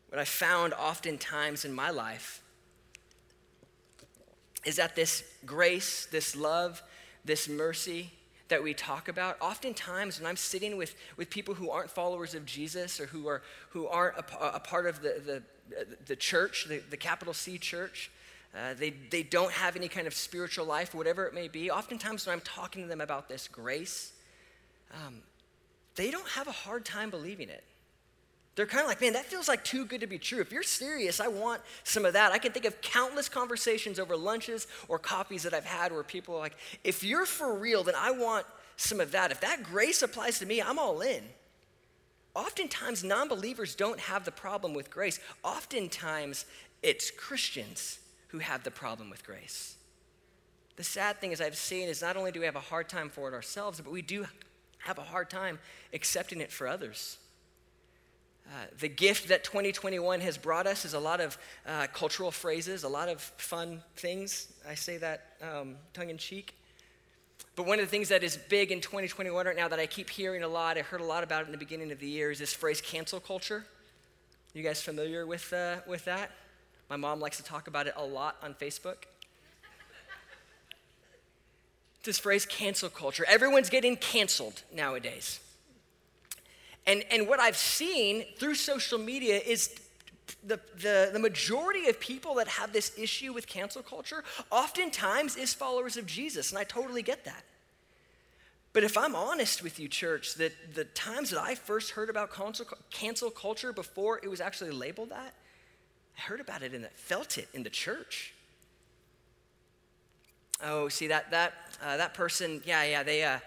[0.09, 2.41] What I found oftentimes in my life
[4.65, 6.81] is that this grace, this love,
[7.25, 8.11] this mercy,
[8.47, 12.45] that we talk about, oftentimes when I'm sitting with, with people who aren't followers of
[12.45, 16.79] Jesus or who, are, who aren't a, a part of the, the, the church, the,
[16.89, 18.11] the capital C church,
[18.55, 22.25] uh, they, they don't have any kind of spiritual life, whatever it may be, oftentimes
[22.27, 24.13] when I'm talking to them about this grace,
[24.93, 25.21] um,
[25.95, 27.63] they don't have a hard time believing it.
[28.55, 30.39] They're kind of like, man, that feels like too good to be true.
[30.39, 32.31] If you're serious, I want some of that.
[32.31, 36.35] I can think of countless conversations over lunches or coffees that I've had where people
[36.35, 38.45] are like, if you're for real, then I want
[38.77, 39.31] some of that.
[39.31, 41.23] If that grace applies to me, I'm all in.
[42.35, 45.19] Oftentimes, non believers don't have the problem with grace.
[45.43, 46.45] Oftentimes,
[46.83, 47.99] it's Christians
[48.33, 49.75] who have the problem with grace.
[50.75, 53.09] The sad thing is, I've seen is not only do we have a hard time
[53.09, 54.25] for it ourselves, but we do
[54.79, 55.59] have a hard time
[55.93, 57.19] accepting it for others.
[58.47, 62.83] Uh, the gift that 2021 has brought us is a lot of uh, cultural phrases,
[62.83, 64.51] a lot of fun things.
[64.67, 66.55] I say that um, tongue in cheek.
[67.55, 70.09] But one of the things that is big in 2021 right now that I keep
[70.09, 72.31] hearing a lot, I heard a lot about it in the beginning of the year,
[72.31, 73.63] is this phrase cancel culture.
[74.55, 76.31] You guys familiar with, uh, with that?
[76.89, 79.05] My mom likes to talk about it a lot on Facebook.
[82.03, 83.25] this phrase cancel culture.
[83.27, 85.39] Everyone's getting canceled nowadays.
[86.85, 89.79] And, and what I've seen through social media is
[90.45, 95.53] the, the, the majority of people that have this issue with cancel culture oftentimes is
[95.53, 97.43] followers of Jesus, and I totally get that.
[98.73, 102.33] But if I'm honest with you, church, that the times that I first heard about
[102.33, 105.33] cancel, cancel culture before it was actually labeled that,
[106.17, 108.33] I heard about it and felt it in the church.
[110.63, 113.39] Oh, see that that uh, that person, yeah, yeah, they uh,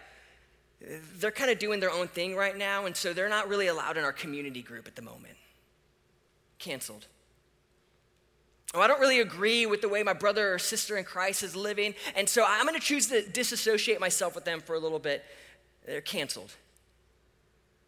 [1.18, 3.96] they're kind of doing their own thing right now, and so they're not really allowed
[3.96, 5.36] in our community group at the moment.
[6.58, 7.06] Canceled.
[8.74, 11.56] Oh, I don't really agree with the way my brother or sister in Christ is
[11.56, 14.98] living, and so I'm going to choose to disassociate myself with them for a little
[14.98, 15.24] bit.
[15.86, 16.52] They're canceled.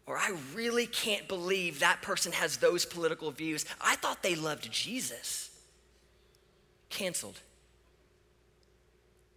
[0.09, 3.67] Or I really can't believe that person has those political views.
[3.79, 5.51] I thought they loved Jesus.
[6.89, 7.39] Canceled.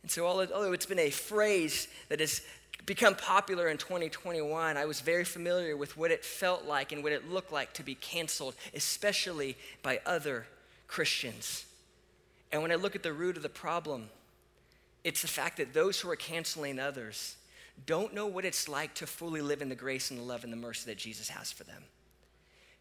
[0.01, 2.41] And so, although it's been a phrase that has
[2.85, 7.11] become popular in 2021, I was very familiar with what it felt like and what
[7.11, 10.47] it looked like to be canceled, especially by other
[10.87, 11.65] Christians.
[12.53, 14.09] And when I look at the root of the problem,
[15.03, 17.35] it's the fact that those who are canceling others
[17.85, 20.53] don't know what it's like to fully live in the grace and the love and
[20.53, 21.83] the mercy that Jesus has for them.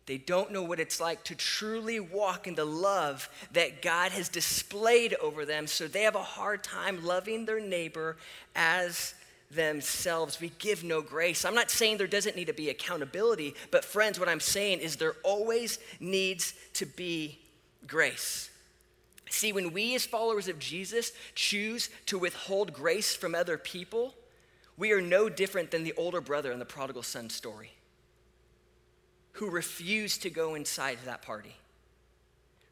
[0.07, 4.29] They don't know what it's like to truly walk in the love that God has
[4.29, 8.17] displayed over them, so they have a hard time loving their neighbor
[8.57, 9.15] as
[9.51, 10.41] themselves.
[10.41, 11.45] We give no grace.
[11.45, 14.97] I'm not saying there doesn't need to be accountability, but friends, what I'm saying is
[14.97, 17.39] there always needs to be
[17.87, 18.51] grace.
[19.29, 24.15] See, when we as followers of Jesus choose to withhold grace from other people,
[24.81, 27.71] we are no different than the older brother in the prodigal son story
[29.33, 31.55] who refused to go inside that party,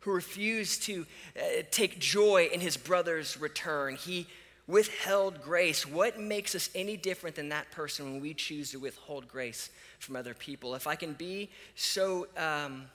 [0.00, 3.94] who refused to uh, take joy in his brother's return.
[3.94, 4.26] He
[4.66, 5.86] withheld grace.
[5.86, 9.68] What makes us any different than that person when we choose to withhold grace
[9.98, 10.74] from other people?
[10.74, 12.86] If I can be so um,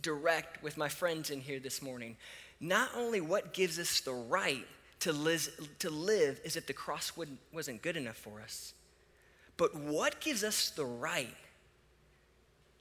[0.00, 2.16] direct with my friends in here this morning,
[2.60, 4.66] not only what gives us the right
[5.04, 7.12] to live, to live as if the cross
[7.52, 8.72] wasn't good enough for us,
[9.58, 11.36] but what gives us the right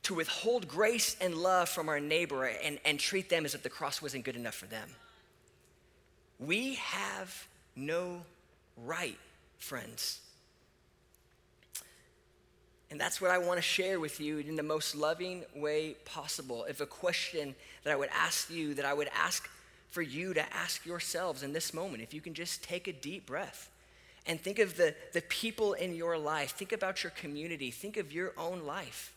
[0.04, 3.70] to withhold grace and love from our neighbor and, and treat them as if the
[3.70, 4.90] cross wasn't good enough for them.
[6.40, 8.22] We have no
[8.78, 9.20] right,
[9.58, 10.22] friends.
[12.90, 16.64] And that's what I want to share with you in the most loving way possible.
[16.70, 19.50] If a question that I would ask you, that I would ask
[19.94, 23.28] for you to ask yourselves in this moment, if you can just take a deep
[23.28, 23.70] breath
[24.26, 28.12] and think of the, the people in your life, think about your community, think of
[28.12, 29.14] your own life.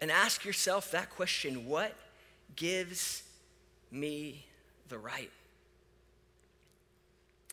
[0.00, 1.94] And ask yourself that question what
[2.56, 3.22] gives
[3.92, 4.44] me
[4.88, 5.30] the right?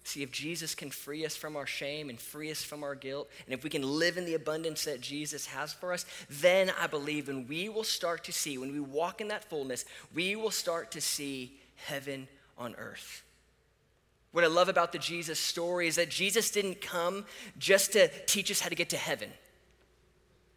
[0.04, 3.30] See, if Jesus can free us from our shame and free us from our guilt,
[3.46, 6.88] and if we can live in the abundance that Jesus has for us, then I
[6.88, 10.52] believe when we will start to see, when we walk in that fullness, we will
[10.52, 13.24] start to see heaven on earth.
[14.32, 17.26] What I love about the Jesus story is that Jesus didn't come
[17.60, 19.30] just to teach us how to get to heaven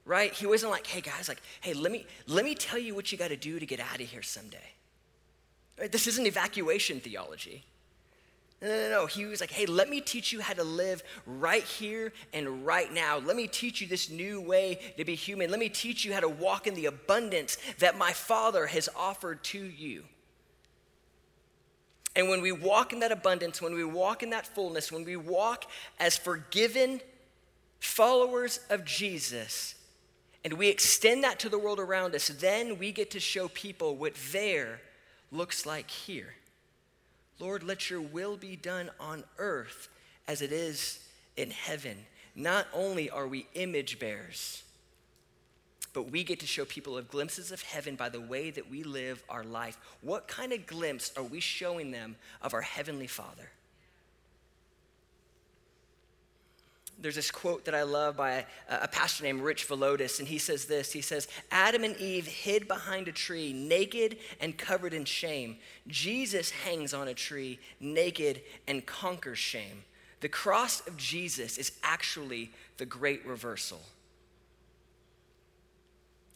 [0.05, 0.33] right?
[0.33, 3.19] He wasn't like, hey guys, like, hey, let me let me tell you what you
[3.19, 4.59] got to do to get out of here someday.
[5.79, 5.91] Right?
[5.91, 7.65] This isn't evacuation theology.
[8.63, 9.07] No, no, no.
[9.07, 12.93] He was like, hey, let me teach you how to live right here and right
[12.93, 13.19] now.
[13.19, 15.51] Let me teach you this new way to be human.
[15.51, 19.45] Let me teach you how to walk in the abundance that my Father has offered
[19.45, 20.05] to you.
[22.17, 25.17] And when we walk in that abundance, when we walk in that fullness, when we
[25.17, 25.65] walk
[25.99, 27.01] as forgiven
[27.81, 29.75] followers of Jesus,
[30.45, 33.97] and we extend that to the world around us, then we get to show people
[33.97, 34.81] what there
[35.33, 36.35] looks like here.
[37.39, 39.89] Lord, let your will be done on earth
[40.29, 41.01] as it is
[41.37, 41.97] in heaven.
[42.35, 44.63] Not only are we image bearers,
[45.93, 48.83] but we get to show people of glimpses of heaven by the way that we
[48.83, 49.79] live our life.
[50.01, 53.51] What kind of glimpse are we showing them of our Heavenly Father?
[56.99, 60.39] There's this quote that I love by a, a, pastor named Rich Villodas, and he
[60.39, 65.05] says this He says, Adam and Eve hid behind a tree, naked and covered in
[65.05, 65.57] shame.
[65.87, 69.85] Jesus hangs on a tree, naked and conquers shame.
[70.21, 73.81] The cross of Jesus is actually the great reversal.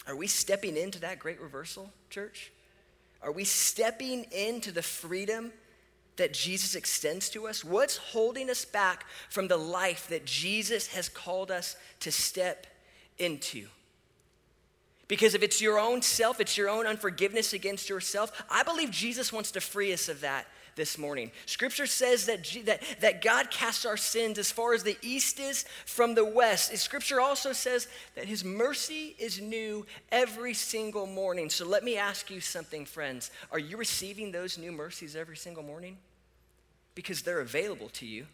[0.06, 2.50] Are we stepping into that great reversal, church?
[3.22, 5.52] Are we stepping into the freedom
[6.18, 7.64] that Jesus extends to us?
[7.64, 12.66] What's holding us back from the life that Jesus has called us to step
[13.18, 13.66] into?
[15.08, 19.32] Because if it's your own self, it's your own unforgiveness against yourself, I believe Jesus
[19.32, 20.46] wants to free us of that
[20.78, 21.32] this morning.
[21.44, 25.64] Scripture says that, that, that God casts our sins as far as the east is
[25.84, 26.74] from the west.
[26.78, 31.50] Scripture also says that his mercy is new every single morning.
[31.50, 33.30] So let me ask you something, friends.
[33.50, 35.98] Are you receiving those new mercies every single morning?
[36.98, 38.26] Because they're available to you.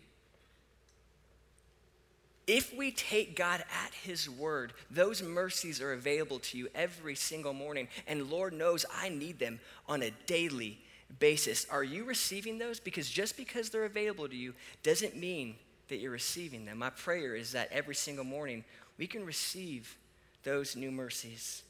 [2.46, 7.52] If we take God at His word, those mercies are available to you every single
[7.52, 7.88] morning.
[8.06, 10.78] And Lord knows I need them on a daily
[11.20, 11.66] basis.
[11.70, 12.80] Are you receiving those?
[12.80, 15.56] Because just because they're available to you doesn't mean
[15.88, 16.78] that you're receiving them.
[16.78, 18.64] My prayer is that every single morning
[18.96, 19.94] we can receive
[20.42, 21.64] those new mercies.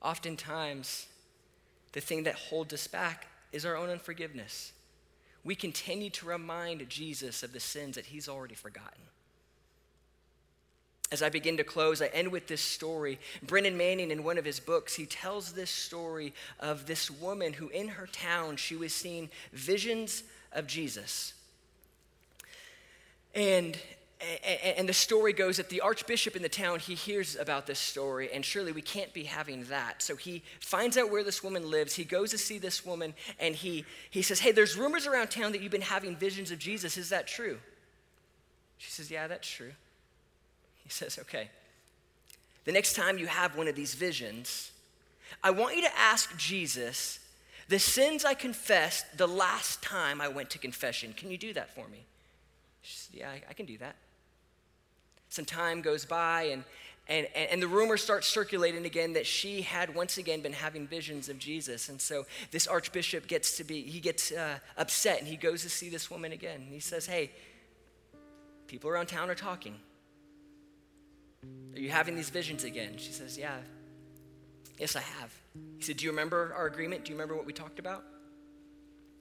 [0.00, 1.08] Oftentimes,
[1.94, 4.70] the thing that holds us back is our own unforgiveness
[5.44, 9.02] we continue to remind Jesus of the sins that he's already forgotten.
[11.10, 13.18] As I begin to close, I end with this story.
[13.42, 17.68] Brennan Manning, in one of his books, he tells this story of this woman who,
[17.68, 20.22] in her town, she was seeing visions
[20.52, 21.34] of Jesus.
[23.34, 23.78] And
[24.76, 28.30] and the story goes that the archbishop in the town he hears about this story
[28.32, 30.00] and surely we can't be having that.
[30.02, 31.94] So he finds out where this woman lives.
[31.94, 35.52] He goes to see this woman and he he says hey there's rumors around town
[35.52, 36.96] that you've been having visions of jesus.
[36.96, 37.58] Is that true?
[38.78, 39.72] She says yeah that's true.
[40.84, 41.50] He says okay.
[42.64, 44.70] The next time you have one of these visions
[45.42, 47.18] i want you to ask jesus
[47.68, 51.12] the sins i confessed the last time i went to confession.
[51.12, 52.04] Can you do that for me?
[52.82, 53.96] She said, yeah I, I can do that
[55.32, 56.62] some time goes by, and,
[57.08, 61.30] and, and the rumor starts circulating again that she had once again been having visions
[61.30, 61.88] of Jesus.
[61.88, 65.70] And so this archbishop gets to be, he gets uh, upset and he goes to
[65.70, 66.60] see this woman again.
[66.60, 67.30] And he says, Hey,
[68.66, 69.74] people around town are talking.
[71.74, 72.98] Are you having these visions again?
[72.98, 73.56] She says, Yeah.
[74.78, 75.34] Yes, I have.
[75.78, 77.06] He said, Do you remember our agreement?
[77.06, 78.04] Do you remember what we talked about?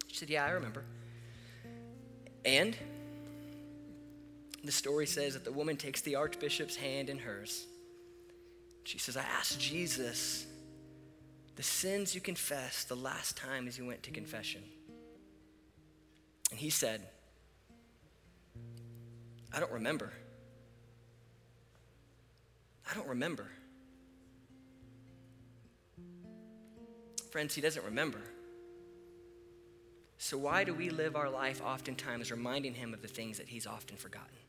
[0.08, 0.84] She said, Yeah, I remember.
[2.44, 2.76] And
[4.64, 7.66] the story says that the woman takes the archbishop's hand in hers.
[8.84, 10.46] She says, I asked Jesus
[11.56, 14.64] the sins you confessed the last time as you went to confession.
[16.50, 17.02] And he said,
[19.54, 20.12] I don't remember.
[22.90, 23.48] I don't remember.
[27.32, 28.20] Friends, he doesn't remember.
[30.18, 33.66] So, why do we live our life oftentimes reminding him of the things that he's
[33.66, 34.41] often forgotten?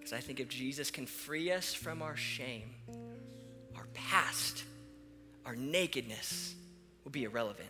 [0.00, 2.74] Because I think if Jesus can free us from our shame,
[3.76, 4.64] our past,
[5.44, 6.54] our nakedness
[7.04, 7.68] will be irrelevant.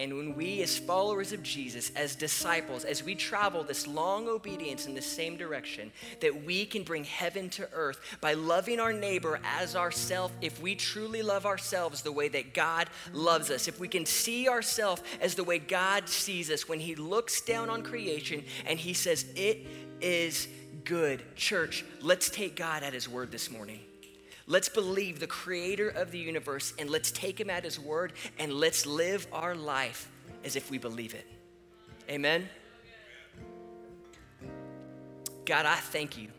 [0.00, 4.86] And when we, as followers of Jesus, as disciples, as we travel this long obedience
[4.86, 9.40] in the same direction, that we can bring heaven to earth by loving our neighbor
[9.44, 13.88] as ourself, if we truly love ourselves the way that God loves us, if we
[13.88, 18.42] can see ourselves as the way God sees us when He looks down on creation
[18.64, 19.66] and He says, It
[20.00, 20.48] is
[20.84, 21.22] good.
[21.36, 23.80] Church, let's take God at His word this morning.
[24.50, 28.52] Let's believe the creator of the universe and let's take him at his word and
[28.52, 30.10] let's live our life
[30.44, 31.24] as if we believe it.
[32.10, 32.48] Amen.
[35.44, 36.30] God, I thank you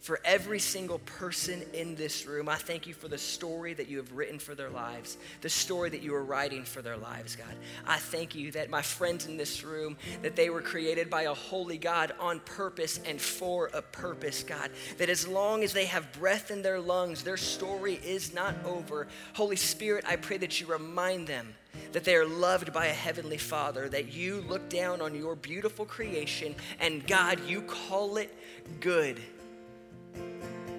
[0.00, 2.48] for every single person in this room.
[2.48, 5.90] I thank you for the story that you have written for their lives, the story
[5.90, 7.54] that you are writing for their lives, God.
[7.86, 11.34] I thank you that my friends in this room, that they were created by a
[11.34, 14.70] holy God on purpose and for a purpose, God.
[14.96, 19.06] That as long as they have breath in their lungs, their story is not over.
[19.34, 21.54] Holy Spirit, I pray that you remind them
[21.92, 25.84] that they are loved by a heavenly Father, that you look down on your beautiful
[25.84, 28.34] creation, and God, you call it
[28.80, 29.20] good.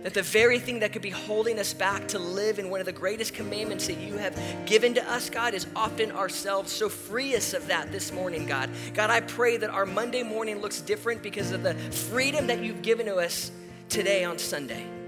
[0.04, 2.86] That the very thing that could be holding us back to live in one of
[2.86, 4.36] the greatest commandments that you have
[4.66, 6.72] given to us, God, is often ourselves.
[6.72, 8.70] So free us of that this morning, God.
[8.93, 12.82] God, I pray that our Monday morning looks different because of the freedom that you've
[12.82, 13.52] given to us
[13.89, 15.01] today on Sunday.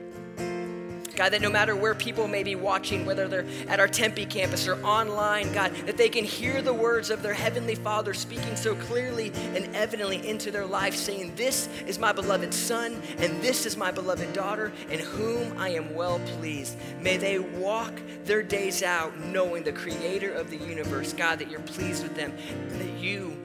[1.16, 4.68] God, that no matter where people may be watching, whether they're at our Tempe campus
[4.68, 8.76] or online, God, that they can hear the words of their Heavenly Father speaking so
[8.76, 13.78] clearly and evidently into their life, saying, This is my beloved Son, and this is
[13.78, 16.78] my beloved daughter, in whom I am well pleased.
[17.00, 17.94] May they walk
[18.26, 22.34] their days out knowing the Creator of the universe, God, that you're pleased with them,
[22.50, 23.38] and that you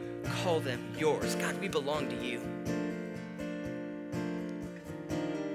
[0.43, 1.35] call them yours.
[1.37, 2.41] God, we belong to you.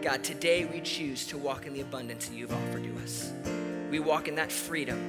[0.03, 3.31] God, today we choose to walk in the abundance that you've offered to us.
[3.89, 4.99] We walk in that freedom.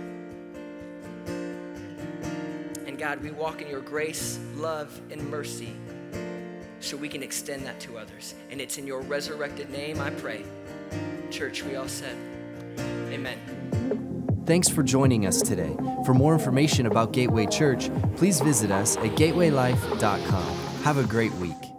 [2.87, 5.75] And God, we walk in your grace, love, and mercy
[6.79, 8.37] so we can extend that to others.
[8.53, 10.45] And it's in your resurrected name I pray.
[11.29, 12.17] Church, we all said,
[13.11, 14.45] Amen.
[14.47, 15.75] Thanks for joining us today.
[16.07, 20.57] For more information about Gateway Church, please visit us at gatewaylife.com.
[20.85, 21.74] Have a great week.